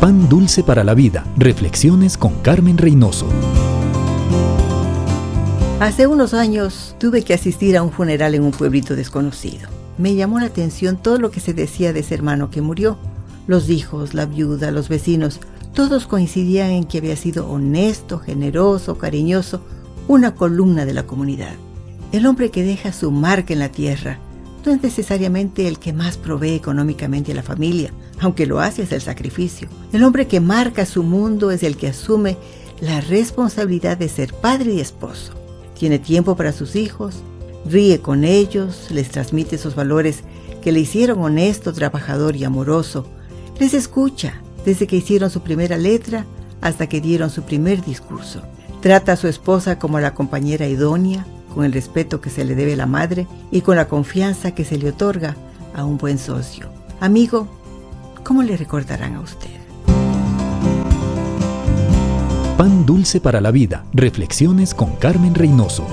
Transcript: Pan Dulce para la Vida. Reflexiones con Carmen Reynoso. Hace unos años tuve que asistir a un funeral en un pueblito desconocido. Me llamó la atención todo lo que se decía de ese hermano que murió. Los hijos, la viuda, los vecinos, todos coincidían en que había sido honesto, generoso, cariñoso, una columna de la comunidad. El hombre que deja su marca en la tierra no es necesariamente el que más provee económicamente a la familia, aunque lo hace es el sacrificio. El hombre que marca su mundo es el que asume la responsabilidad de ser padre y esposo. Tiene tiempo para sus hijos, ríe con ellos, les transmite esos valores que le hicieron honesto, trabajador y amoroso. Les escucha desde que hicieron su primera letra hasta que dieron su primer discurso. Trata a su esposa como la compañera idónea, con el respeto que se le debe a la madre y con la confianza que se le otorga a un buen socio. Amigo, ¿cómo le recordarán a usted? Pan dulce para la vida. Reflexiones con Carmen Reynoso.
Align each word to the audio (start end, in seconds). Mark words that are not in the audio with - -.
Pan 0.00 0.28
Dulce 0.28 0.62
para 0.62 0.84
la 0.84 0.94
Vida. 0.94 1.26
Reflexiones 1.36 2.16
con 2.16 2.34
Carmen 2.34 2.78
Reynoso. 2.78 3.26
Hace 5.80 6.06
unos 6.06 6.34
años 6.34 6.94
tuve 7.00 7.24
que 7.24 7.34
asistir 7.34 7.76
a 7.76 7.82
un 7.82 7.90
funeral 7.90 8.36
en 8.36 8.44
un 8.44 8.52
pueblito 8.52 8.94
desconocido. 8.94 9.68
Me 9.98 10.14
llamó 10.14 10.38
la 10.38 10.46
atención 10.46 10.98
todo 10.98 11.18
lo 11.18 11.32
que 11.32 11.40
se 11.40 11.52
decía 11.52 11.92
de 11.92 12.00
ese 12.00 12.14
hermano 12.14 12.48
que 12.48 12.60
murió. 12.60 12.96
Los 13.48 13.70
hijos, 13.70 14.14
la 14.14 14.26
viuda, 14.26 14.70
los 14.70 14.88
vecinos, 14.88 15.40
todos 15.74 16.06
coincidían 16.06 16.70
en 16.70 16.84
que 16.84 16.98
había 16.98 17.16
sido 17.16 17.50
honesto, 17.50 18.20
generoso, 18.20 18.98
cariñoso, 18.98 19.62
una 20.06 20.36
columna 20.36 20.84
de 20.84 20.94
la 20.94 21.08
comunidad. 21.08 21.54
El 22.12 22.26
hombre 22.26 22.52
que 22.52 22.62
deja 22.62 22.92
su 22.92 23.10
marca 23.10 23.52
en 23.52 23.58
la 23.58 23.70
tierra 23.70 24.20
no 24.64 24.72
es 24.72 24.82
necesariamente 24.82 25.68
el 25.68 25.78
que 25.78 25.92
más 25.92 26.16
provee 26.16 26.54
económicamente 26.54 27.32
a 27.32 27.34
la 27.34 27.42
familia, 27.42 27.92
aunque 28.20 28.46
lo 28.46 28.60
hace 28.60 28.82
es 28.82 28.92
el 28.92 29.00
sacrificio. 29.00 29.68
El 29.92 30.04
hombre 30.04 30.26
que 30.26 30.40
marca 30.40 30.86
su 30.86 31.02
mundo 31.02 31.50
es 31.50 31.62
el 31.62 31.76
que 31.76 31.88
asume 31.88 32.36
la 32.80 33.00
responsabilidad 33.00 33.96
de 33.96 34.08
ser 34.08 34.34
padre 34.34 34.74
y 34.74 34.80
esposo. 34.80 35.32
Tiene 35.78 35.98
tiempo 35.98 36.36
para 36.36 36.52
sus 36.52 36.76
hijos, 36.76 37.16
ríe 37.64 38.00
con 38.00 38.24
ellos, 38.24 38.88
les 38.90 39.10
transmite 39.10 39.56
esos 39.56 39.74
valores 39.74 40.20
que 40.62 40.72
le 40.72 40.80
hicieron 40.80 41.20
honesto, 41.22 41.72
trabajador 41.72 42.36
y 42.36 42.44
amoroso. 42.44 43.06
Les 43.58 43.74
escucha 43.74 44.42
desde 44.64 44.86
que 44.86 44.96
hicieron 44.96 45.30
su 45.30 45.42
primera 45.42 45.76
letra 45.76 46.26
hasta 46.60 46.88
que 46.88 47.00
dieron 47.00 47.30
su 47.30 47.42
primer 47.42 47.84
discurso. 47.84 48.42
Trata 48.80 49.12
a 49.12 49.16
su 49.16 49.28
esposa 49.28 49.78
como 49.78 50.00
la 50.00 50.14
compañera 50.14 50.66
idónea, 50.66 51.26
con 51.54 51.64
el 51.64 51.72
respeto 51.72 52.20
que 52.20 52.30
se 52.30 52.44
le 52.44 52.54
debe 52.54 52.74
a 52.74 52.76
la 52.76 52.86
madre 52.86 53.26
y 53.50 53.62
con 53.62 53.76
la 53.76 53.88
confianza 53.88 54.52
que 54.52 54.64
se 54.64 54.78
le 54.78 54.90
otorga 54.90 55.36
a 55.74 55.84
un 55.84 55.98
buen 55.98 56.18
socio. 56.18 56.68
Amigo, 57.00 57.48
¿cómo 58.24 58.42
le 58.42 58.56
recordarán 58.56 59.14
a 59.14 59.20
usted? 59.20 59.50
Pan 62.56 62.84
dulce 62.84 63.20
para 63.20 63.40
la 63.40 63.52
vida. 63.52 63.84
Reflexiones 63.92 64.74
con 64.74 64.96
Carmen 64.96 65.34
Reynoso. 65.34 65.86